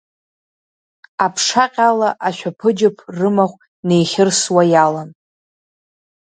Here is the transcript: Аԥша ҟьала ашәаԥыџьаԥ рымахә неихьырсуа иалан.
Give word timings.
Аԥша 1.25 1.65
ҟьала 1.73 2.09
ашәаԥыџьаԥ 2.27 2.97
рымахә 3.17 3.57
неихьырсуа 3.87 4.63
иалан. 4.71 5.09